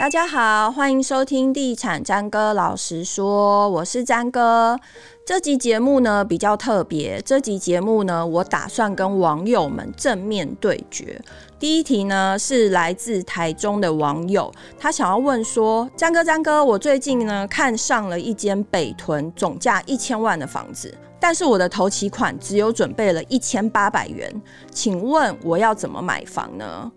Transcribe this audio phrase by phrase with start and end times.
[0.00, 4.80] 大家好，欢迎收听《地产詹哥老实说》，我是詹哥。
[5.26, 11.20] 这集节目呢比较特别，这集节目呢我打算跟网友们正面对决。
[11.58, 24.34] 第一题呢是来自台中的网友，他想要问说：詹哥，詹哥，我最近呢看上了一间北屯总价一千万的房子，但是我的头期款只有准备了一千八百元，
[24.72, 26.90] 请问我要怎么买房呢？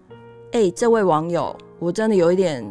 [0.54, 2.64] 哎，这位网友，我真的有一点。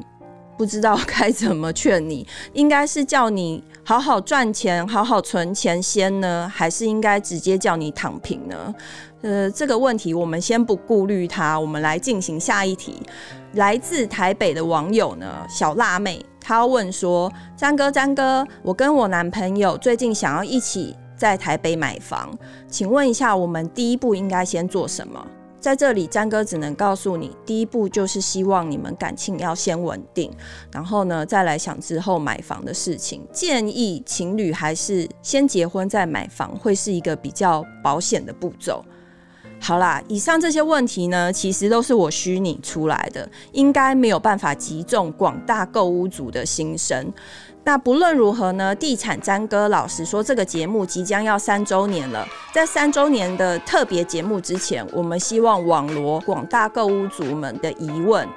[0.57, 8.75] 不知道该怎么劝你， 应该是叫你好好赚钱、好好存钱先呢，还是应该直接叫你躺平呢？
[9.23, 13.01] 呃，这个问题我们先不顾虑它，我们来进行下一题。
[13.55, 22.37] 来自台北的网友呢，小辣妹，她问说：詹哥，詹哥，我跟我男朋友最近想要一起在台北买房，
[22.69, 25.25] 请问一下，我们第一步应该先做什么？
[25.63, 30.29] 在这里，詹哥只能告诉你，第一步就是希望你们感情要先稳定，
[30.73, 33.25] 然后呢，再来想之后买房的事情。
[33.33, 38.85] 建议情侣还是先结婚再买房，会是一个比较保险的步骤。
[39.61, 47.13] 好啦，以上这些问题呢，其实都是我虚拟出来的，应该没有办法击中广大购屋族的心声。
[47.65, 52.27] 那不论如何呢，地产詹哥老实说，这个节目即将要三周年了。
[52.53, 58.29] 在三周年的特别节目之前，我们希望网罗广大购物族们的疑问。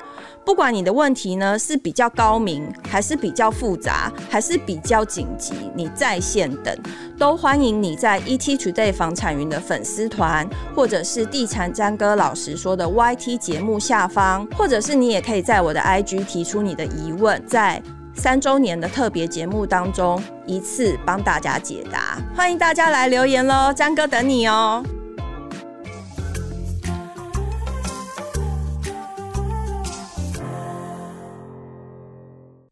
[0.45, 6.77] 不管你的问题呢是比较高明，还是比较复杂，还是比较紧急，你在线等，
[7.17, 17.81] 都欢迎你在 ETtoday 房产云的粉丝团，或者是地产詹哥老实说的 YT 节目下方，或者是你也可以在我的 IG 提出你的疑问，在。
[18.15, 24.83] 三周年的特别节目当中，一次帮大家解答，欢迎大家来留言喽，詹哥等你哦。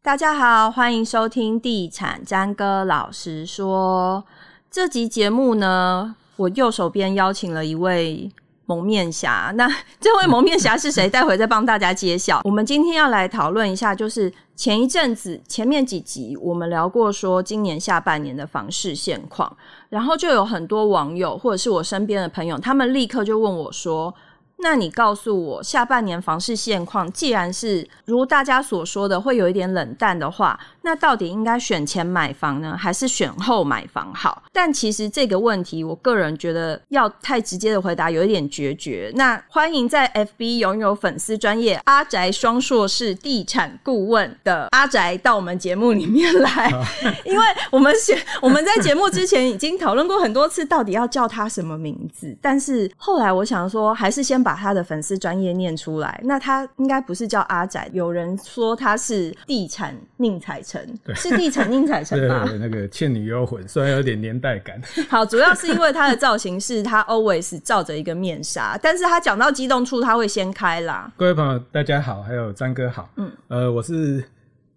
[0.02, 4.24] 大家好，欢迎收听地产詹哥老实说。
[4.70, 8.32] 这集节目呢，我右手边邀请了一位。
[8.66, 9.68] 蒙面侠， 那
[10.00, 11.08] 这位蒙面侠是谁？
[11.08, 12.40] 待会再帮大家揭晓。
[12.44, 19.56] 我们今天要来讨论一下，就是前一阵子前面几集我们聊过，说今年下半年的房市现况，
[19.88, 24.14] 然后就有很多网友或者是我身边的朋友，他们立刻就问我说。
[24.58, 34.42] 那你告诉我，下半年房市现况，既然是如大家所说的会有一点冷淡的话，那到底应该选前买房呢，还是选后买房好？
[34.52, 39.12] 但其实这个问题，我个人觉得要太直接的回答有一点决绝。
[39.16, 46.70] 那欢迎在 FB 拥有粉丝专业阿宅双硕士地产顾问的阿宅到我们节目里面来，
[47.26, 62.44] 因为我们选我们在节目之前已经讨论过很多次，到底要叫他什么名字，但是后来我想说，还是先把他的粉丝专业念出来，那他应该不是叫阿仔，有人说他是地产宁采臣，是地产宁采臣吧？
[62.46, 64.80] 对，那个倩女幽魂，虽然有点年代感。
[65.08, 71.10] 好，主要是因为他的造型是他 always 罩着一个面纱，但是他讲到激动处他会先开啦。
[71.16, 74.22] 各位朋友，大家好，还有张哥好，嗯，呃，我是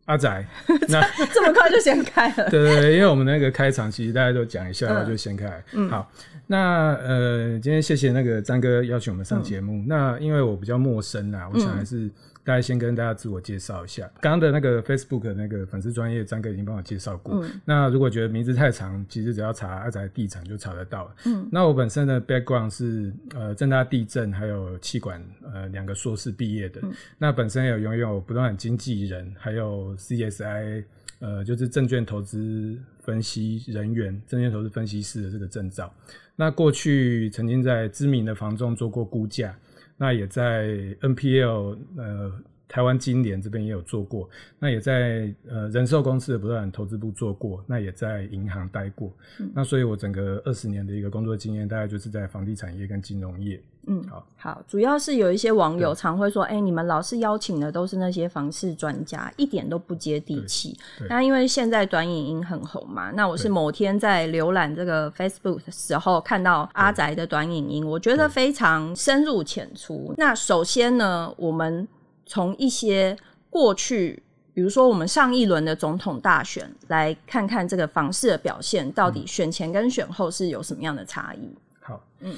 [0.06, 0.46] 阿仔，
[0.88, 1.02] 那
[1.34, 2.48] 这么快就先开了？
[2.50, 6.10] 对对对，因为我们那个开场其实大家都讲一下，然后、就先开，嗯，好。
[6.48, 9.74] 那呃，今天谢谢那个张哥邀请我们上节目。
[9.80, 12.10] 嗯、那因为我比较陌生啊，我想还是
[12.44, 14.10] 大家先跟大家自我介绍一下。
[14.22, 17.44] 刚刚、嗯、的那个 Facebook 的那个粉丝专业，张哥已经帮我介绍过。
[17.44, 21.16] 嗯、那如果觉得名字太长，其实只要查阿宅地产就查得到了。
[21.26, 21.48] 嗯。
[21.52, 25.22] 那我本身的 background 是呃正大地震还有气管
[25.54, 26.80] 呃两个硕士毕业的。
[26.84, 30.84] 嗯、那本身也有拥有不动产经纪人还有 CSI
[31.20, 35.94] 呃就是证券投资分析人员、证券投资分析师的这个证照。
[36.36, 39.58] 那过去曾经在知名的房仲做过估价，
[39.98, 40.68] 那也在
[41.02, 42.32] NPL 呃
[42.68, 44.30] 台湾金联这边也有做过，
[44.60, 53.62] 那也在呃人寿公司的不动产投资部做过，那也在银行待过，嗯、那所以我整个二十年的一个工作经验，大概就是在房地产业跟金融业。
[53.90, 60.78] 嗯，好，好，主要是有一些网友常会说，哎、欸，你们老是邀请的都是那些房市专家，一点都不接地气。
[61.08, 70.14] 那因为现在短影音很红嘛，那我是某天在浏览这个 Facebook 的时候看到阿宅的短影音，我觉得非常深入浅出。
[70.18, 71.88] 那首先呢，我们
[72.28, 73.18] 从一些
[73.50, 74.22] 过去，
[74.54, 81.56] 比如说我们上一轮的总统大选，来看看这个房市的表现，到底选前跟选后是有什么样的差异？
[81.80, 82.36] 好，嗯。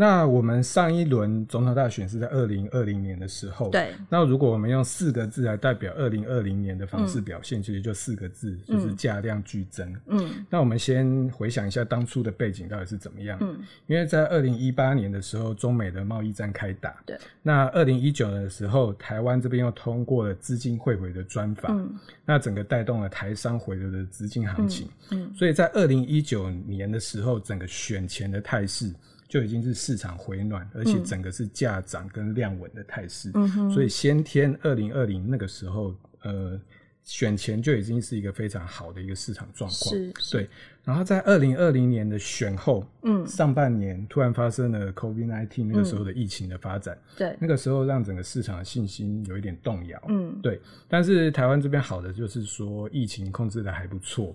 [0.00, 3.92] 那我们上一轮总统大选是在二零二零年的时候，对。
[4.08, 9.92] 那如果我们用四个字来代表二零二零年的方式表现，嗯、其实就四个字，就是价量剧增。
[10.06, 10.46] 嗯。
[10.48, 13.36] 那我们先回想一下当初的背景到底是怎么样？
[13.40, 13.58] 嗯。
[13.88, 16.94] 因为在二零一八年的时候，中美的贸易战开打。
[17.04, 17.18] 对。
[17.42, 21.92] 那二零一九年的时候，台湾这边又通过了资金汇回的专法，嗯。
[22.24, 24.88] 那整个带动了台商回流的资金行情。
[25.10, 25.24] 嗯。
[25.24, 28.94] 嗯，所以在二零一九年的时候，整个选前的态势。
[29.28, 36.58] 就已经是市场回暖，而且整个是价涨跟量稳的态势，嗯，所以先天二零二零那个时候，呃，
[37.04, 39.94] 选前就已经是一个非常好的一个市场状况，
[40.32, 40.48] 对。
[40.82, 50.58] 然后在二零二零年的选后，嗯，上半年突然发生了 COVID-19 那个时候的疫情的发展，嗯，对，那个时候让整个市场的信心有一点动摇，嗯，对。
[50.88, 54.34] 但是台湾这边好的就是说疫情控制的还不错，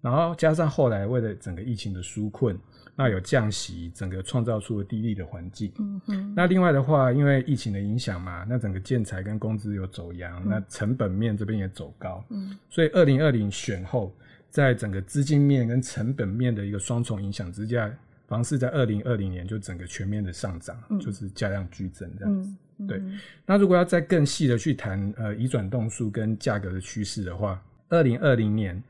[0.00, 2.58] 然后加上后来为了整个疫情的纾困。
[2.98, 5.70] 那有降息，整个创造出了低利的环境。
[5.78, 6.32] 嗯哼。
[6.34, 12.24] 那另外的话，因为疫情的影响嘛，那整个建材跟工资有走扬，嗯，那成本面这边也走高。
[12.30, 12.56] 嗯。
[12.70, 14.10] 所以二零二零选后，
[14.48, 17.94] 在整个资金面跟成本面的一个双重影响之下，
[18.26, 22.50] 房市在二零二零年就整个全面的上涨，嗯，就是价量剧增这样子。
[22.78, 22.86] 嗯。
[22.86, 23.02] 对。
[23.44, 28.82] 那如果要再更细的去谈呃移转动数跟价格的趋势的话，二零二零年。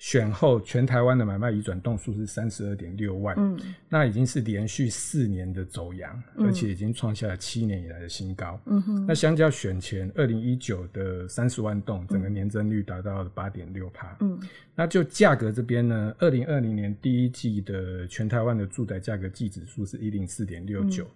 [0.00, 8.58] 选后，全台湾的买卖移转栋数是三十二点六万，嗯，那已经是连续四年的走阳，嗯，而且已经创下了七年以来的新高。
[8.64, 14.16] 嗯哼，那相较选前二零一九的三十万栋，整个年增率达到了八点六趴。
[14.20, 14.40] 嗯，
[14.74, 21.06] 那就价格这边呢，二零二零年第一季的全台湾的住宅价格季指数是一零四点六九，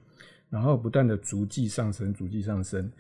[0.51, 2.93] 然后不断的逐季上升，逐季上升。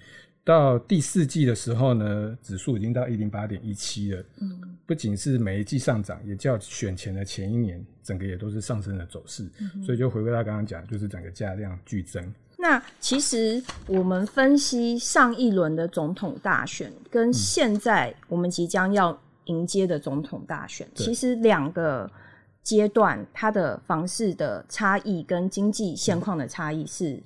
[0.44, 4.22] 到第四季的时候呢，指数已经到一零八点一七了。
[4.40, 9.48] 嗯，不仅是每一季上涨，也较选前的前一年，整个也都是上升的走势。
[9.58, 9.82] 嗯。
[9.82, 12.22] 所以就回归到刚刚讲，就是整个价量剧增。
[12.58, 22.10] 那其实我们分析上一轮的总统大选，跟现在我们即将要迎接的总统大选，嗯、其实两个
[22.62, 27.22] 阶段它的房市的差异跟经济现况的差异是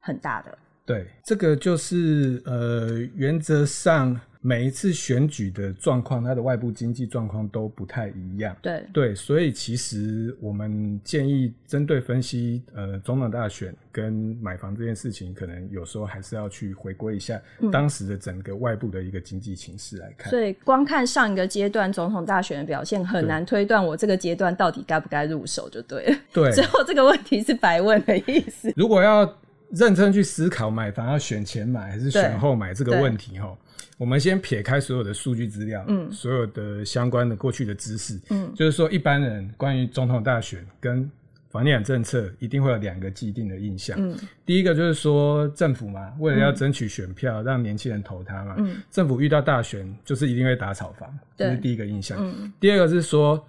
[0.00, 0.58] 很大的。
[0.86, 8.54] 对，这个就是呃，原则上每一次选举的状况，它的外部经济状况都不太一样。
[8.60, 17.40] 对对，所以其实我们建议针对分析呃总统大选跟买房这件事情，可能有时候还是要去回归一下
[17.72, 20.28] 当时的整个外部的一个经济形势来看。
[20.28, 20.32] 嗯。
[20.32, 26.16] 所以光看上一个阶段总统大选的表现，很难推断我这个阶段到底该不该入手，就对了。
[26.34, 28.70] 对， 最后这个问题是白问的意思。
[28.76, 29.34] 如果要。
[29.70, 33.58] 认真去思考买房要选前买还是选后买这个问题吼，
[33.98, 41.10] 我们先撇开所有的数据资料，嗯，所有的相关的过去的知识，嗯，就是说一般人关于总统大选跟
[41.50, 44.16] 房地产政策一定会有两个既定的印象，嗯，
[44.46, 53.44] 第一个就是说政府嘛，为了要争取选票，让年轻人投他嘛，嗯，政府遇到大选就是一定会打炒房，这是第一个印象，嗯，第二个是说。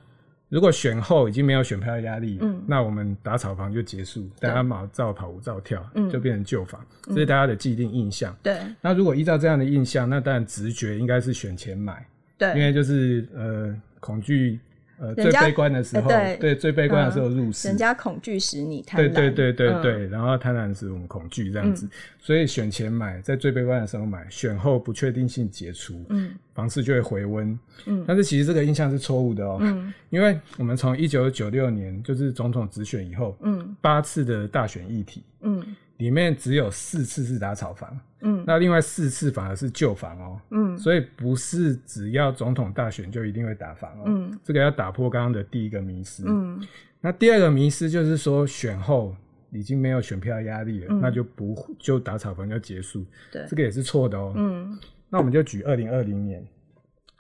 [0.50, 8.36] 如果选后已经没有选票压力，嗯，那我们打草房就结束，大家马照跑，舞照跳，嗯，就变成旧房，这是大家的既定印象。
[8.44, 12.06] 对，那如果依照这样的印象，那当然直觉应该是选前买，
[12.38, 14.60] 对，因为就是呃恐惧。
[14.98, 21.90] 呃，最悲观的时候，欸、对，对最悲观的时候入市，人家恐惧使你贪婪，对对对对对，嗯、然后贪婪使我们恐惧这样子，嗯、
[22.20, 35.76] 所以选前买，在最悲观的时候买，选后不确定性解除，嗯，房市就会回温，嗯，但是其实这个印象是错误的哦，嗯，因为我们从一九九六年就是总统直选以后，嗯，八次的大选议题，嗯。
[35.98, 46.62] 里面只有四次是打草房，嗯，那另外四次反而是旧房哦，嗯，所以不是只要总统大选就一定会打房哦，嗯，这个要打破刚刚的第一个迷思，嗯，
[47.00, 49.16] 那第二个迷思就是说选后
[49.52, 54.78] 已经没有选票压力了，嗯，那就不就打草房就结束，对，这个也是错的哦，嗯，
[55.10, 56.46] 那我们就举二零二零年。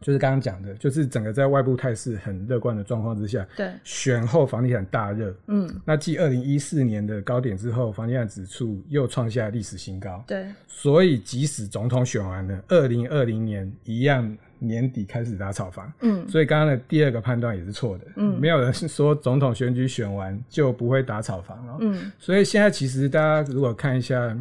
[0.02, 24.38] 就是刚刚讲的，就是整个在外部态势很乐观的状况之下，对，选后房地产大热，嗯，那继二零一四年的高点之后，房地产指数又创下历史新高，对，所以即使总统选完了，二零二零年一样年底开始打炒房，嗯，所以刚刚的第二个判断也是错的，嗯，没有人是说总统选举选完就不会打炒房了，嗯，所以现在其实大家如果看一下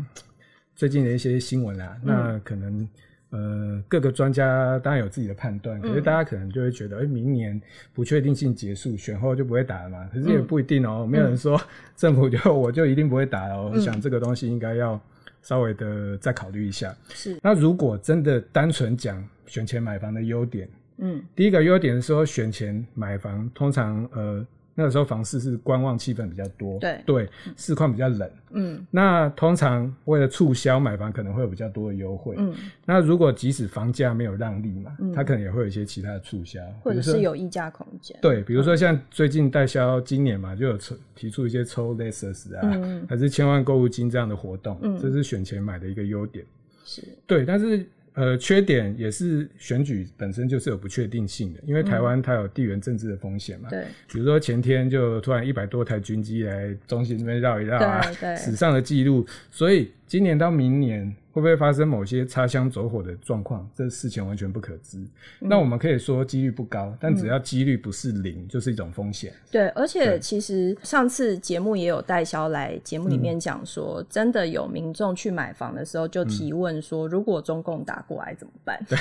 [0.74, 2.86] 最近的一些新闻啊，那可能。
[3.34, 7.60] 呃，各个专家当然有自己的判断，可是大家可能就会觉得，哎、嗯欸，明年
[7.92, 10.08] 不确定性结束，选后就不会打了嘛？
[10.12, 11.60] 可是也不一定哦、喔，嗯、没有人说
[11.96, 13.70] 政府就我就一定不会打了、喔。
[13.70, 15.00] 嗯、我想这个东西应该要
[15.42, 16.94] 稍微的再考虑一下。
[17.08, 28.30] 是，那如果真的单纯讲选前买房的优点，嗯，第一个优点是说选前买房通常呃那个时候房市是观望气氛比较多，对对，市况比较冷。
[28.50, 32.34] 嗯，那通常为了促销买房，可能会有比较多的优惠。
[32.38, 32.54] 嗯，
[32.84, 38.18] 那如果即使房价没有让利嘛，嗯，它可能也会有一些其他的促销，或者是有溢价空间。
[38.20, 46.44] 对，比如说像最近代销今年嘛，就有抽提出一些抽 Lexus 啊，嗯，还是千万购物金这样的活动，嗯，这是选前买的一个优点。
[46.84, 47.86] 是，对，但是。
[48.14, 53.68] 呃，缺点也是选举本身就是有不确定性的，因为台湾它有地缘政治的风险嘛。
[53.68, 53.86] 对、嗯。
[54.08, 58.00] 比如说前天就突然一百多台军机来中心这边绕一绕啊，
[58.36, 61.14] 史上的记录，所以今年到明年。
[61.34, 63.68] 会不会发生某些擦枪走火的状况？
[63.74, 64.98] 这事情完全不可知。
[65.40, 69.32] 嗯、那我们可以说几率不高，但只要几率不是零，嗯、就是一种风险。
[69.50, 78.80] 对，而且其实上次节目也有代销来节目里面讲说，嗯、真的有民众去买房的时候就提问说，嗯、如果中共打过来怎么办？
[78.88, 78.96] 对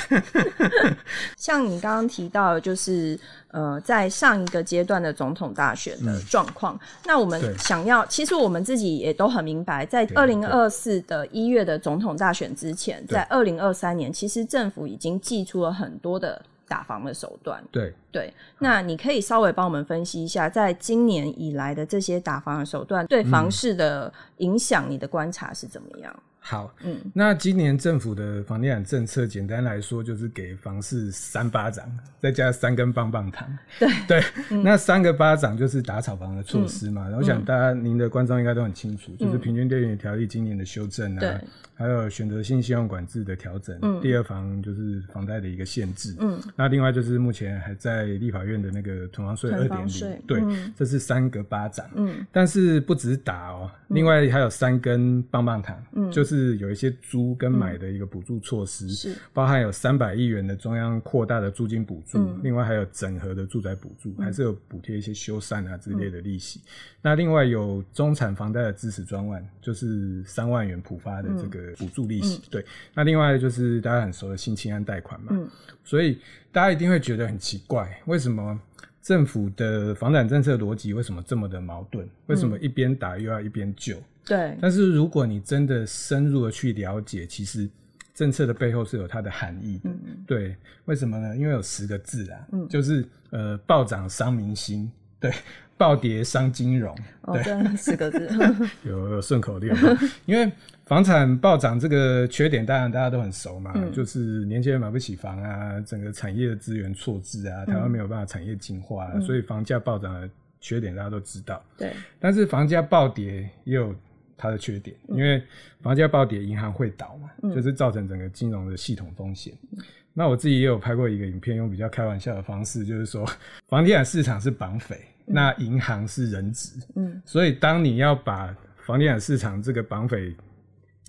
[1.38, 3.16] 像你刚刚提到的，就是
[3.50, 17.62] 呃，在上一个阶段的总统大选的状况，嗯、那我们想要，其实我们自己也都很明白，在二零二四的一月的总统大选之前，在二零二三年，其实政府已经祭出了很多的打房的手段。
[17.70, 26.24] 对对，那你可以稍微帮我们分析一下，在今年以来的这些打房的手段对房市的影响，你的观察是怎么样？
[26.46, 33.48] 好，嗯，那今年政府的房地产政策，简单来说就是给房市三巴掌， 再加三根棒棒糖。
[33.80, 33.90] 对。
[34.10, 37.04] 对，嗯、那三个巴掌就是打炒房的措施嘛。
[37.04, 41.40] 然后、嗯、我想大家您的观众应该都很清楚，嗯、就是平均电源条例今年的修正啊，对。
[41.76, 56.33] 还有选择性信用管制的调整，嗯、第二房就是房贷的一个限制，嗯，那另外就是目前还在立法院的那个囤房税二点零，对，嗯、这是三个巴掌，嗯，但是不止打哦、另外还有三根棒棒糖，嗯，就是。
[56.34, 66.60] 是有一些租跟买的一个补助措施，是、嗯、包含有三百亿元的中央扩大的租金补助，嗯、另外还有整合的住宅补助，嗯、还是有补贴一些修缮啊之类的利息。
[66.60, 66.70] 嗯、
[67.02, 72.38] 那另外有中产房贷的支持专案，就是三万元普发的这个补助利息。
[72.38, 75.48] 嗯、对，那另外就是大家很熟的新青安贷款嘛，嗯、
[75.84, 76.18] 所以
[76.52, 78.60] 大家一定会觉得很奇怪，为什么
[79.02, 82.08] 政府的房产政策逻辑为什么这么的矛盾？
[82.28, 83.98] 为什么一边打又要一边救？
[84.26, 87.70] 对，但是如果你真的深入的去了解，其实
[88.14, 89.90] 政策的背后是有它的含义的。
[89.90, 91.36] 嗯嗯，对，为什么呢？
[91.36, 94.90] 因为有十个字啊，嗯，就是呃，暴涨伤民心，
[95.20, 95.34] 对，
[95.78, 98.30] 暴跌伤金融，哦、对，十个字，
[98.88, 99.76] 有有顺口溜。
[100.26, 100.50] 因为
[100.86, 110.30] 房产暴涨这个缺点，当然大家都很熟嘛，嗯、就是年轻人买不起房啊，整个产业的资源错置啊，台湾没有办法产业进化，啊，嗯、所以房价暴涨的
[110.62, 111.62] 缺点大家都知道。
[111.78, 113.94] 对，但是房价暴跌也有。
[114.38, 115.42] 它的缺点，因为
[115.82, 119.54] 房价暴跌，银行会倒嘛，嗯、就是造成整个金融的系统风险。
[119.72, 123.28] 嗯、那我自己也有拍过一个影片，用比较开玩笑的方式，就是说，
[123.68, 124.96] 房地产市场是绑匪，
[125.28, 126.80] 嗯、那银行是人质。
[126.96, 130.36] 嗯，所以当你要把房地产市场这个绑匪，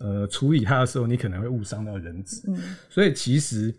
[0.00, 2.42] 呃，处理它的时候，你可能会误伤到人质。
[2.48, 2.56] 嗯，
[2.88, 3.74] 所以其实。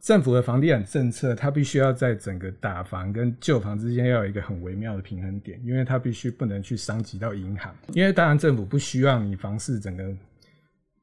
[0.00, 7.74] 政府的房地产政策，它必须要在整个打房跟旧房之间要有一个很微妙的平衡点，因为它必须不能去伤及到银行。
[7.92, 10.10] 因为当然政府不希望你房市整个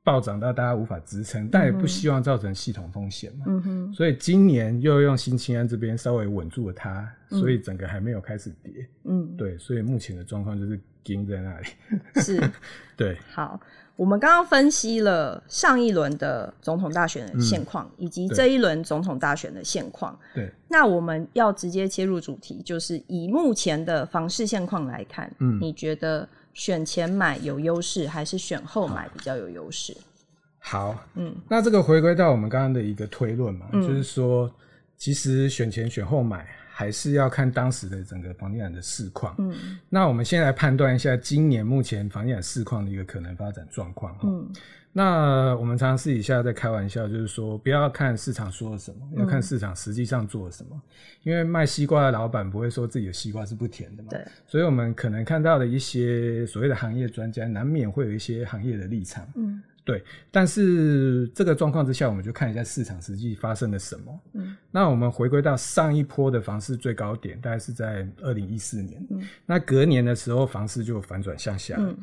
[0.04, 3.46] 暴涨到大家无法支撑，但也不希望造成系统风险嘛。
[3.48, 3.94] 嗯哼。
[3.94, 8.90] 所以今年又用新青安这边稍微稳住了它，所以整个还没有开始跌。
[9.04, 9.38] 嗯。
[9.38, 11.68] 对，所以目前的状况就是盯在那里。
[12.16, 12.42] 是。
[12.98, 13.16] 对。
[13.30, 13.62] 好。
[13.98, 20.18] 我们刚刚分析了上一轮的总统大选的现况，嗯、以及这一轮总统大选的现况。
[20.34, 29.98] 对，那我们要直接切入主题，就是以目前的房市现况来看，嗯，你觉得选前买有优势，还是选后买比较有优势？
[30.60, 34.50] 好，嗯，那这个回归到我们刚刚的一个推论嘛，嗯、就是说，
[34.96, 36.48] 其实选前选后买。
[36.78, 39.34] 还是要看当时的整个房地产的市况。
[39.40, 39.52] 嗯，
[39.90, 44.16] 那我们先来判断一下今年目前房地产市况的一个可能发展状况。
[44.22, 44.48] 嗯，
[44.94, 50.80] 那我们常常私底下在开玩笑，就是说不要看市场说了什么，嗯、要看市场实际上做了什么。
[51.24, 54.10] 因为卖西瓜的老板不会说自己的西瓜是不甜的嘛。
[54.12, 54.24] 对。
[54.46, 59.28] 所以我们可能看到的一些所谓的行业专家，难免会有一些行业的立场。
[59.36, 59.60] 嗯。
[59.88, 64.20] 对，但是这个状况之下，我们就看一下市场实际发生了什么。
[64.34, 69.02] 嗯，那我们回归到上一波的房市最高点，大概是在二零一四年。
[69.10, 71.78] 嗯，那隔年的时候，房市就反转向下。
[71.80, 71.98] 嗯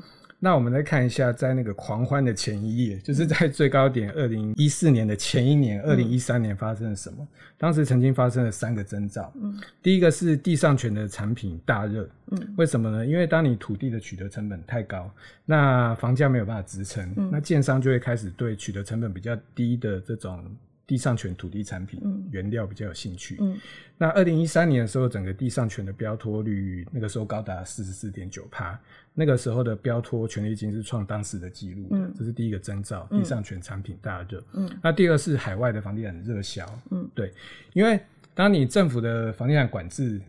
[0.44, 7.26] 那我们来看一下，在那个狂欢的前一夜，就是在最高点二零一四年的前一年，二零一三年发生了什么？
[7.56, 9.32] 当时曾经发生了三个征兆。
[9.36, 12.06] 嗯，第一个是地上权的产品大热。
[12.30, 13.06] 嗯，为什么呢？
[13.06, 15.10] 因为当你土地的取得成本太高，
[15.46, 20.44] 那房价没有办法支撑，嗯，那建商就会开始对取得成本比较低的这种
[20.86, 22.00] 地上权土地产品
[22.30, 23.38] 原料比较有兴趣。
[23.40, 23.58] 嗯，
[23.96, 28.78] 那二零一三年的时候，整个地上权的标托率那个时候高达四十四点九趴，
[29.14, 34.44] 那个时候的标托权利金是创当时的记录的，嗯，这是第一个征兆，地上权产品大热。
[34.52, 36.66] 嗯，那第二是海外的房地产热销。
[36.90, 37.32] 嗯，对，
[37.72, 37.98] 因为
[38.34, 40.20] 当你政府的房地产管制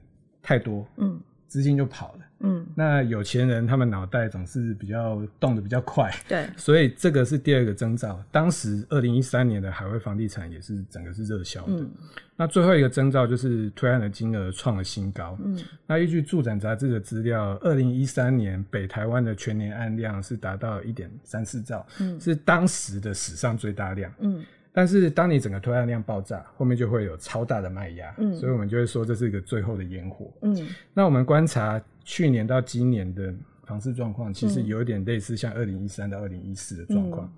[0.41, 2.19] 太多，嗯，资金就跑了。
[2.45, 8.23] 嗯，那有钱人他们脑袋总是比较动得比较快，对， 所以这个是第二个征兆。
[8.31, 11.73] 当时二零一三年的海外房地产也是整个是热销的。
[11.73, 11.91] 嗯，
[12.35, 15.37] 那最后一个征兆就是推案的金额创了新高。
[15.43, 24.11] 嗯，那依据住展杂志的资料，二零一三年北台湾的全年案量是达到一点三四兆，嗯，是当时的史上最大量。
[24.19, 24.43] 嗯。
[24.75, 30.67] 但是当你整个推案量爆炸，后面就会有超大的卖压，嗯，所以我们就会说这是一个最后的烟火，嗯。
[30.93, 33.33] 那我们观察去年到今年的
[33.65, 37.25] 房市状况，其实有一点类似像二零一三到二零一四的状况。
[37.25, 37.33] 嗯。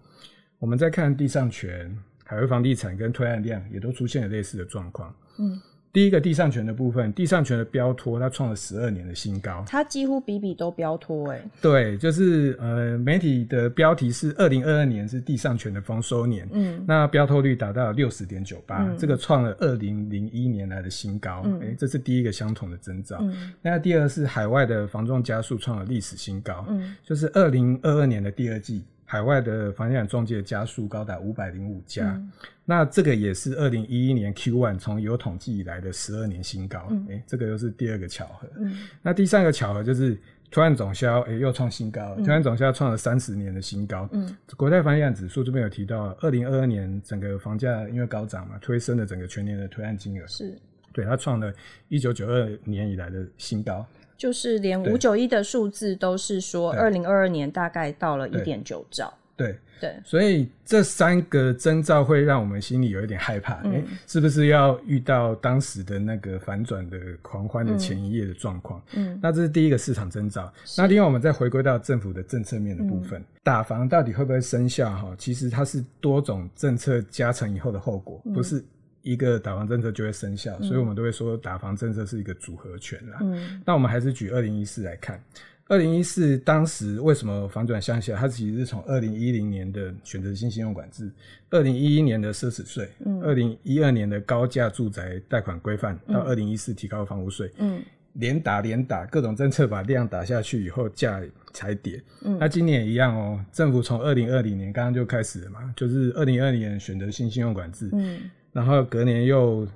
[0.57, 5.61] 我们在看地上权、海外房地产跟推案量，也都出现了类似的状况，嗯。
[5.93, 9.63] 第一个地上权的部分，地上权的标托，它创了十二年的新高。
[9.67, 11.41] 它几乎比比都标托，哎。
[11.61, 23.17] 对，就是呃，媒体的标题是二零二二年是地上权的丰收年，嗯，那标托率达到六十点九八，这个创了二零零一年来的新高，哎、嗯欸，这是第一个相同的征兆。
[23.21, 28.83] 嗯，那第二是海外的房仲加速创了历史新高，嗯，就是二零二二年的第二季。
[29.09, 32.29] 海外的房地产中介家数高达五百零五家，嗯，
[32.65, 36.79] 那这个也是二零一一年 Q one 从有统计以来的十二年新高。
[36.79, 38.45] 哎，嗯欸，这个又是第二个巧合。
[38.57, 40.19] 嗯，那第三个巧合就是
[40.51, 44.09] 推案总销，哎，欸，又创新高，推案总销创了三十年的新高。
[44.11, 50.27] 嗯，国泰房地产指数这边有提到，二零二二年整个房价因为高涨嘛，推升了整个全年的推案金额。
[50.27, 50.53] 是，
[50.91, 51.53] 对，它创了
[51.87, 53.85] 一九九二年以来的新高。
[54.17, 59.13] 就是连五九一的数字都是说，二零二二年大概到了一点九兆。
[59.35, 68.81] 对对，所以这三个征兆会让我们心里有一点害怕，嗯欸、是不是要遇到当时的那个反转的狂欢的前一夜的状况？
[68.95, 70.51] 嗯，那这是第一个市场征兆。
[70.75, 74.89] 那另外我们再回归到政府的政策面的部分，嗯、打房到底会不会生效？
[74.89, 78.65] 哈，其实它是多种政策加成以后的后果，不是。
[79.07, 83.19] 一个打房政策就会生效，嗯，所以我们都会说打房政策是一个组合拳啦。
[83.21, 85.21] 嗯，那我们还是举二零一四来看，
[85.67, 88.17] 二零一四当时为什么反转向下？
[88.17, 91.09] 它其实是从二零一零年的选择性信用管制，
[91.49, 97.81] 二零一一年的奢侈税，嗯，二零一二年的高价住宅贷款规范，到二零一四提高房屋税，嗯，
[98.13, 101.21] 连打连打，各种政策把量打下去以后，价
[101.53, 102.01] 才跌。
[102.23, 108.29] 嗯，那今年也一样哦，政府从二零二零年刚刚就开始了嘛，就是二零二零年选择性信用管制，嗯。
[108.57, 109.67] 然后隔年又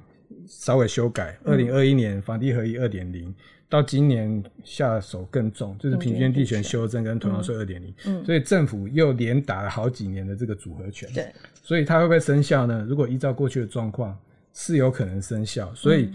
[0.47, 3.31] 稍微修改，二零二一年房地合一二点零，
[3.69, 12.83] 到今年下手更重，就是平均地权修正跟囤房税二点零，所以政府又连打了好几年的这个组合拳，对，所以它会不会生效呢？
[12.89, 14.17] 如果依照过去的状况，
[14.51, 16.09] 是有可能生效，所以。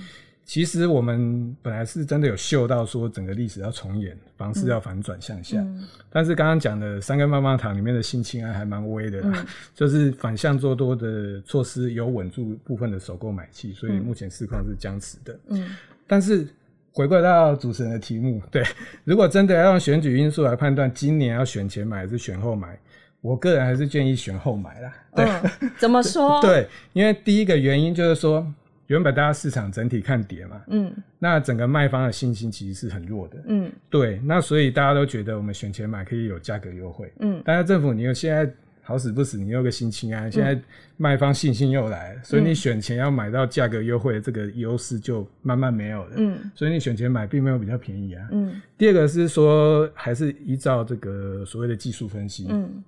[0.46, 5.58] 其实我们本来是真的有嗅到说整个历史要重演，房市要反转向下。
[5.58, 15.36] 嗯、但是刚刚讲的三根棒棒糖里面的性侵案还蛮微的啦，嗯、 就是反向做多的措施有稳住部分的首购买气，所以目前市况是僵持的。
[15.48, 15.68] 嗯，
[16.06, 16.46] 但是
[16.92, 18.62] 回归到主持人的题目，对，
[19.02, 22.78] 如果真的要用选举因素来判断今年要选前买还是选后买，
[23.20, 24.92] 我个人还是建议选后买啦。
[25.16, 25.24] 对，
[25.60, 26.40] 嗯、怎么说？
[26.46, 28.46] 对，因为第一个原因就是说。
[28.88, 38.48] 原本大家市场整体看跌嘛，嗯，那整个卖方的信心其实是很弱的，嗯，对，那所以大家都觉得我们选前买可以有价格优惠，嗯，但是政府你又现在
[38.82, 40.56] 好死不死，你又个新青安，现在
[40.96, 52.84] 卖方信心又来了，所以你选前要买到价格优惠的这个优势就慢慢没有了，嗯，所以你选前买并没有比较便宜啊，嗯，第二个是说还是依照这个所谓的技术分析，嗯。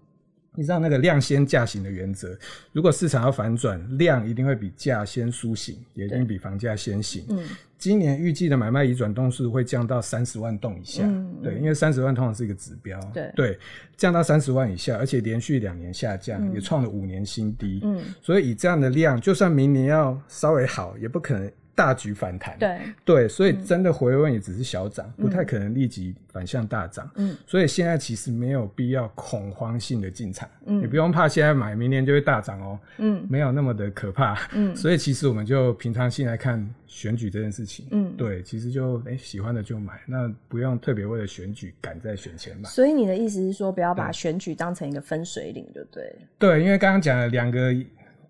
[0.59, 2.37] 你知道那个量先价行的原则，
[2.73, 7.25] 如果市场要反转，量一定会比价先苏醒，也一定比房价先行。
[7.29, 11.05] 嗯，今年预计的买卖移转栋数会降到三十万栋以下。
[11.05, 12.99] 嗯，对，因为三十万通常是一个指标。
[13.15, 13.59] 对对，
[13.97, 17.79] 降到三十万以下，而且连续两年下降，嗯、也创了五年新低。
[17.85, 21.53] 嗯，所以以这样的量，就算明年要稍微好，也不可能。
[21.79, 27.09] 大举反弹，对对，所以真的回温也只是小涨，嗯，不太可能立即反向大涨。
[27.15, 32.81] 嗯，所以现在其实没有必要恐慌性的进场，嗯，你不用怕现在买，明年就会大涨哦。
[32.97, 34.37] 嗯，没有那么的可怕。
[34.55, 37.87] 嗯， 所以其实我们就平常心来看选举这件事情。
[37.93, 42.69] 嗯，对，其实就哎、欸、喜欢的就买，那不用特别为了选举赶在选前买。
[42.69, 46.13] 所以你的意思是说，不要把选举当成一个分水岭，就对。
[46.41, 47.73] 对，因为刚刚讲了两个。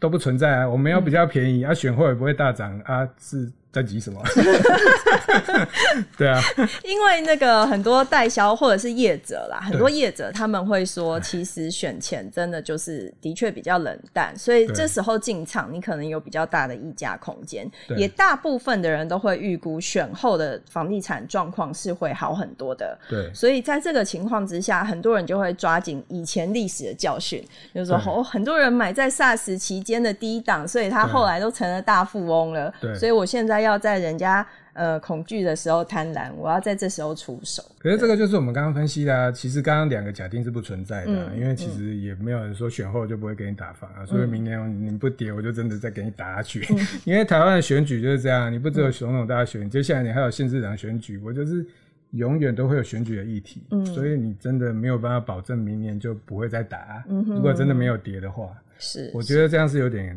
[0.01, 4.21] 都不存在啊，我们要比较便宜，嗯、啊，选货也不会大涨啊，是在急什么？
[6.17, 6.41] 对啊，
[6.83, 17.71] 因为那个很多代销或者是业者啦，很多业者他们会说，其实选前真的就是的确比较冷淡，所以这时候进场你可能有比较大的溢价空间。
[17.97, 22.99] 也大部分的人都会预估选后的房地产状况是会好很多的。
[23.09, 32.73] 对，所以在这个情况之下，很多人就会抓紧以前历史的教训，就是说哦，很多人买在 SARS 期间的低档，所以他后来都成了大富翁了。
[32.81, 33.58] 对，所以我现在。
[33.61, 37.63] 要在人家呃恐惧的时候贪婪，我要在这时候出手。
[37.79, 46.67] 可是这个就是我们刚刚分析的啊，其实刚刚两个假定是不存在的啊，嗯，因为其实也没有人说选后就不会给你打房啊，嗯，所以明年你不跌，我就真的再给你打下去。
[46.71, 51.65] 嗯， 因为台湾的选举就是这样，你不只有总统大选，接下来你还有县市长选举，我就是
[52.13, 57.05] 永远都会有选举的议题，嗯，所以你真的没有办法保证明年就不会再打啊。
[57.09, 60.17] 嗯，如果真的没有跌的话，是，我觉得这样是有点。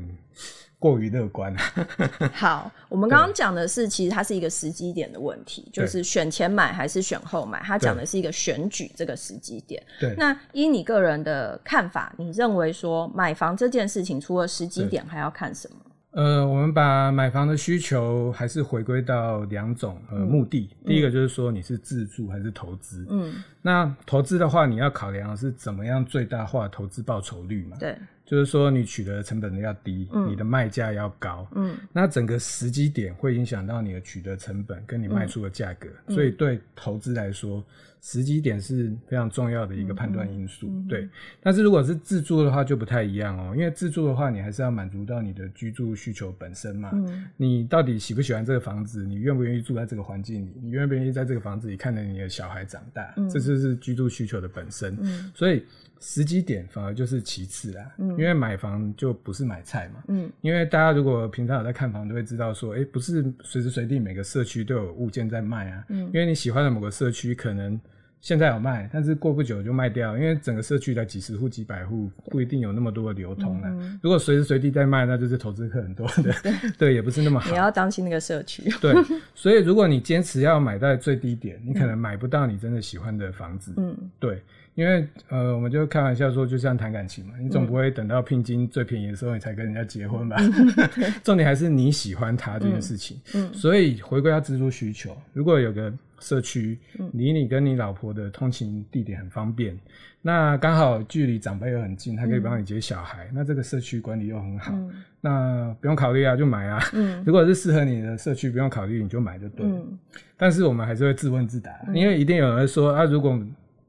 [0.82, 1.56] 过于乐观。
[2.34, 9.82] 好，我们刚刚讲的是，其实它是一个时机点的问题，就是选前买还是选后买，它讲的是一个选举这个时机点。
[10.00, 15.76] 对，那依你个人的看法，你认为说买房这件事情，除了时机点，还要看什么？
[16.13, 23.06] 呃，我们把买房的需求还是回归到两种呃目的，嗯，第一个就是说你是自住还是投资。
[23.10, 27.78] 嗯，那投资的话，你要考量的是怎么样最大化投资报酬率嘛？
[27.80, 27.96] 对。
[28.32, 37.62] 就是说，你取得的成本要低，嗯、你的卖价要高，嗯，那整个时机点会影响到你的取得成本跟你卖出的价格，嗯，所以对投资来说，
[38.02, 41.08] 时机点是非常重要的一个判断因素，嗯，对。
[41.40, 49.06] 但是如果是自住的话，就不太一样哦，因为自住的话，你还是要满足到你的居住需求本身嘛，嗯，你到底喜不喜欢这个房子？
[49.06, 50.52] 你愿不愿意住在这个环境里？
[50.64, 53.14] 你愿不愿意在这个房子里看着你的小孩长大？
[53.18, 55.64] 嗯，这就是居住需求的本身，嗯，所以。
[56.04, 67.80] 时机点反而就是其次啦，嗯，因为买房就不是买菜嘛，嗯，因为大家如果平常有在看房，都会知道说，哎、欸，不是随时随地每个社区都有物件在卖啊，嗯，因为你喜欢的某个社区可能
[68.22, 73.70] 现在有卖，但是过不久就卖掉，因为整个社区的几十户、几百户不一定有那么多的流通啊。
[73.72, 77.50] 嗯、如果随时随地在卖，那就是投资客很多的， 對， 对，也不是那么好。
[77.50, 78.64] 你要当心那个社区。
[78.80, 78.94] 对，
[79.34, 84.42] 所以如果你坚持要买在最低点，你可能买不到你真的喜欢的房子，嗯，对。
[84.76, 90.38] 因为呃，我们就开玩笑说，就像谈感情嘛，你总不会等到聘金最便宜的时候，你才跟人家结婚吧？
[90.40, 93.20] 嗯、 重点还是你喜欢他这件事情。
[93.34, 96.80] 嗯，嗯，所以回归到自住需求，如果有个社区
[97.14, 99.78] 离你跟你老婆的通勤地点很方便，
[100.22, 106.82] 那刚好距离长辈又很近，他可以帮你接小孩，嗯、那这个社区管理又很好，嗯、那不用考虑啊，就买啊。
[106.94, 109.76] 嗯， 如果是适合你的社区，不用考虑你就买就对了。
[109.76, 110.00] 嗯，
[110.38, 113.38] 但是我们还是会自问自答，因为一定有人会说啊，如果。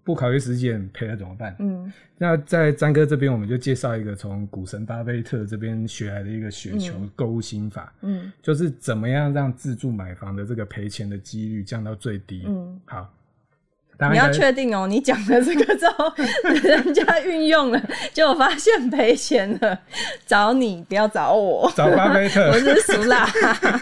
[0.04, 1.54] 不考虑时间赔了怎么办？
[1.60, 7.92] 嗯，那在詹哥这边，我们就介绍一个从股神巴菲特这边学来的一个雪球购物心法。
[8.00, 12.42] 嗯，就是怎么样让自住买房的这个赔钱的几率降到最低。
[12.46, 13.12] 嗯，好。
[14.10, 16.12] 你要确定哦，你讲了这个之后，
[16.62, 17.80] 人家运用了，
[18.12, 19.78] 结果发现赔钱了，
[20.26, 23.26] 找你不要找我，找巴菲特，我是苏拉。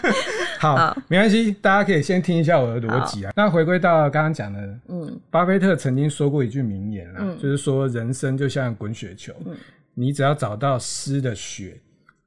[0.59, 3.31] 好，好，没关系，大家可以先听一下我的逻辑啊。
[3.35, 9.55] 那回归到刚刚讲的，嗯，巴菲特曾经说过一句名言啊，嗯，就是说人生就像滚雪球，嗯，
[9.93, 11.79] 你只要找到湿的雪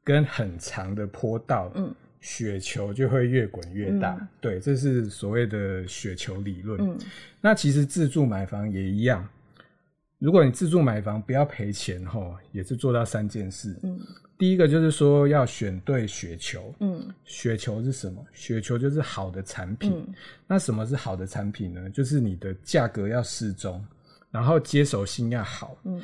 [0.02, 1.94] 跟很长的坡道，嗯。
[2.24, 6.80] 雪球就会越滚越大，嗯，对，这是所谓的雪球理论。
[6.80, 6.98] 嗯，
[7.38, 9.28] 那其实自住买房也一样，
[10.18, 13.78] 如果你自住买房不要赔钱吼，也是做到三件事。
[13.82, 14.00] 嗯，
[14.38, 16.74] 第一个就是说要选对雪球。
[16.80, 18.24] 嗯，雪球是什么？
[18.32, 19.92] 雪球就是好的产品。
[19.94, 20.14] 嗯，
[20.46, 21.90] 那什么是好的产品呢？
[21.90, 23.84] 就是你的价格要适中，
[24.30, 25.76] 然后接手性要好。
[25.84, 26.00] 嗯。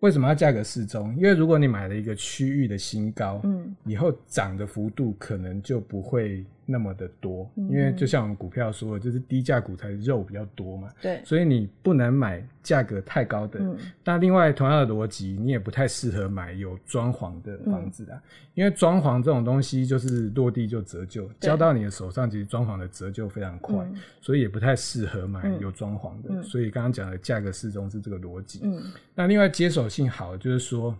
[0.00, 1.14] 为什么要价格适中？
[1.16, 10.90] 因为如果你买了一个区域的新高，嗯，以后涨的幅度可能就不会那么的多，嗯，因为就像我们股票说的，就是低价股才肉比较多嘛。
[11.00, 13.58] 对，所以你不能买价格太高的。
[13.58, 26.28] 嗯，但另外同样的逻辑，你也不太适合买有装潢的房子啊，嗯，因为装潢这种东西就是落地就折旧，交到你的手上，其实装潢的折旧非常快，嗯，所以也不太适合买有装潢的。
[26.28, 28.60] 嗯，所以刚刚讲的价格适中是这个逻辑。
[28.62, 28.82] 嗯，
[29.14, 30.94] 那另外接手性好，就是说。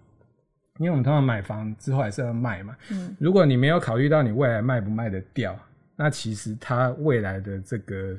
[0.78, 5.58] 因为我们通常买房之后还是要卖嘛，嗯，如果你没有考虑到你未来卖不卖得掉，
[5.96, 8.16] 那其实它未来的这个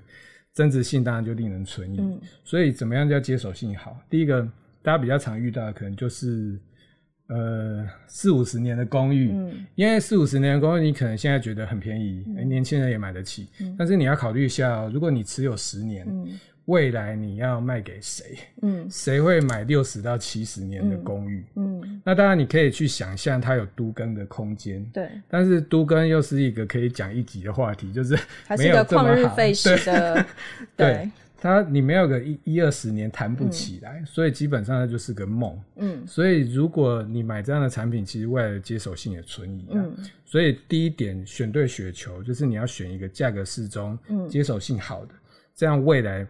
[0.52, 2.00] 增值性当然就令人存疑。
[2.00, 3.98] 嗯，所以怎么样叫接手性好？
[4.10, 4.42] 第一个
[4.82, 6.60] 大家比较常遇到的可能就是
[7.28, 16.28] 呃四五十年的公寓，嗯，因为四五十年的公寓你可能现在觉得很便宜，嗯，年轻人也买得起，嗯，但是你要考虑一下哦，如果你持有十年，嗯
[16.70, 18.38] 未来你要卖给谁？
[18.62, 21.44] 嗯，谁会买六十到七十年的公寓？
[21.56, 25.10] 嗯，嗯，那当然你可以去想象它有都更的空间，对。
[25.28, 30.26] 但是都更又是一个可以讲一集的话题，就是还是一个旷日费时的，
[30.78, 30.94] 对。
[30.94, 35.58] 对它你没有个一一二十年谈不起来，嗯，所以基本上它就是个梦。
[35.78, 39.66] 嗯，所以如果你买这样的产品，其实未来的接手性也存疑。
[39.72, 45.14] 嗯，所以第一点选对雪球，就是你要选一个价格适中、嗯，接手性好的，
[45.56, 46.28] 这样未来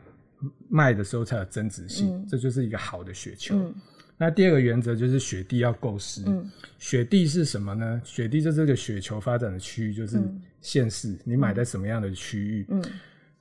[0.70, 3.56] 卖的时候才有增值性，嗯，这就是一个好的雪球。
[3.56, 3.74] 嗯，
[4.18, 6.24] 那第二个原则就是雪地要够湿。
[6.26, 8.02] 嗯，雪地是什么呢？
[8.04, 10.22] 雪地就是这个雪球发展的区域，就是
[10.62, 12.66] 县市，你买在什么样的区域？
[12.70, 12.82] 嗯。
[12.82, 12.92] 嗯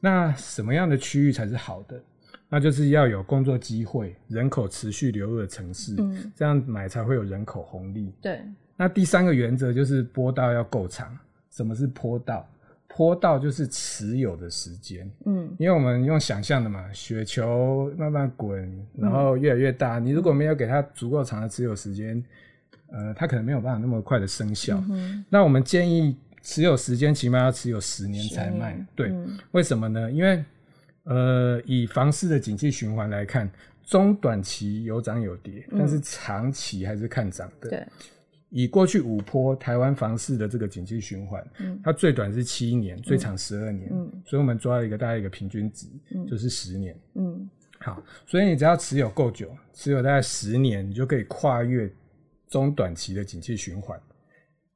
[0.00, 2.00] 那什么样的区域才是好的？
[2.48, 8.12] 那就是要有工作机会、人口持续流入的城市，嗯，这样买才会有人口红利。
[8.22, 8.40] 对。
[8.76, 11.18] 那第三个原则就是坡道要够长。
[11.50, 12.48] 什么是坡道？
[12.98, 15.08] 坡道就是持有的时间。
[15.24, 20.00] 嗯，因为我们用想象的嘛，雪球慢慢滚，然后越来越大。
[20.00, 22.20] 嗯，你如果没有给它足够长的持有时间，
[22.90, 24.82] 呃，它可能没有办法那么快的生效。
[24.90, 26.16] 嗯，那我们建议。
[26.40, 30.10] 持有时间起码要持有十年才卖，对、嗯，为什么呢？
[30.10, 30.42] 因为
[31.02, 33.50] 呃，以房市的景气循环来看，
[33.84, 37.68] 中短期有涨有跌，嗯，但是长期还是看涨的。
[37.68, 37.86] 对，
[38.50, 51.90] 以过去五波台湾房市的这个景气循环，嗯，它最短是七年，嗯，最长十二年，嗯，所以我们抓了一个大概一个平均值，嗯，就是十年，嗯，好，所以你只要持有够久，持有大概十年，你就可以跨越
[52.48, 54.00] 中短期的景气循环。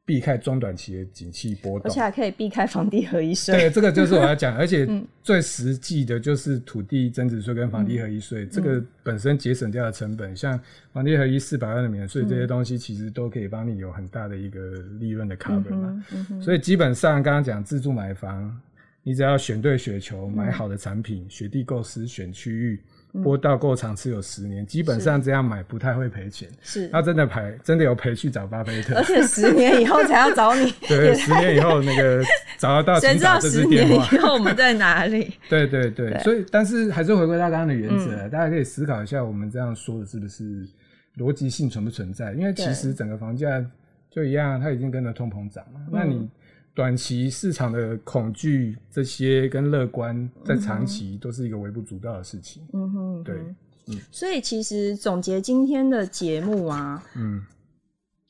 [0.05, 3.55] 避开中短期的景气波动，而且还可以避开房地合一税。
[3.55, 4.89] 对，这个就是我要讲，而且
[5.23, 10.61] 最实际的就是土地增值税跟房地合一税，嗯，这个本身节省掉的成本，嗯，像
[10.93, 16.05] 房地合一四百万的免税，这些东西其实都可以帮你有很大的一个利润的 cover 嘛。
[16.43, 18.61] 所以基本上刚刚讲自住买房，
[19.05, 22.81] 你只要选对雪球，买好的产品，雪地构思，选区域。
[23.23, 26.49] 坡道够长，持有十年，基本上这样买不太会赔钱。
[26.63, 28.95] 是，他真的赔，真的有赔去找巴菲特。
[28.95, 30.73] 而且十年以后才要找你。
[30.89, 32.25] 对，十年以后那个
[32.59, 35.35] 找得到，谁知道十年以后我们在哪里？
[35.51, 40.67] 对对对，对，所以但是还是回归到刚刚的原则，嗯，大家可以思考一下，我们这样说的是不是
[41.19, 42.33] 逻辑性存不存在？
[42.33, 43.63] 因为其实整个房价
[44.11, 46.29] 就一样，它已经跟着通膨涨了，那你。
[46.75, 52.67] 短期市场的恐惧这些跟乐观，在长期都是一个微不足道的事情。
[52.73, 53.37] 嗯哼，对，
[53.89, 54.01] 嗯。
[54.11, 57.45] 所以其实总结今天的节目啊，嗯，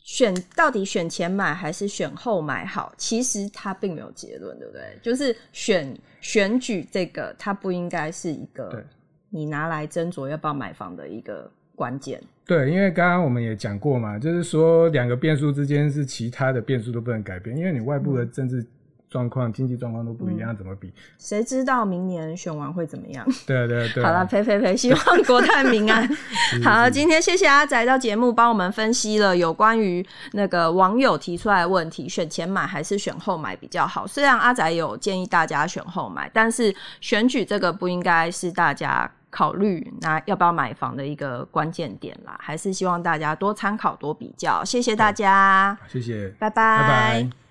[0.03, 2.93] 选到底选前买还是选后买好？
[2.99, 4.99] 其实它并没有结论，对不对？
[5.01, 8.85] 就是选选举这个，它不应该是一个
[9.31, 12.21] 你拿来斟酌要不要买房的一个关键。
[12.45, 18.67] 对，因为刚刚我们也讲过嘛，就是说两个变数之间是其他的变数都不能改变，因为你外部的政治
[19.09, 20.93] 状况、嗯、经济状况都不一样，怎么比？
[21.19, 23.25] 谁知道明年选完会怎么样？
[23.47, 24.03] 对对对。
[24.03, 24.77] 好了，呸呸呸！
[24.77, 26.07] 希望国泰民安。
[26.65, 34.05] 好，今天谢谢阿宅到节目帮我们分析了有关于那个网友提出来的问题，选前买还是选后买比较好？
[34.05, 39.11] 虽然阿宅有建议大家选后买，但是选举这个不应该是大家。
[39.33, 44.63] 考虑那要不要买房的一个关键点啦，还是希望大家多参考多比较。
[44.63, 46.79] 谢谢大家，谢谢，拜拜。
[46.79, 47.42] 拜拜。